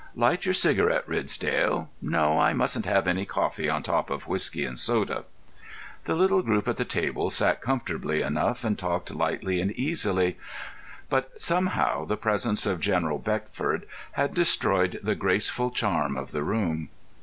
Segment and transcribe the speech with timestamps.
[0.15, 1.87] "Light your cigarette, Ridsdale.
[2.01, 5.25] No, I mustn't have any coffee on top of whisky and soda."
[6.05, 10.39] The little group at the table sat comfortably enough and talked lightly and easily.
[11.07, 16.89] But somehow the presence of General Beckford had destroyed the graceful charm of the room.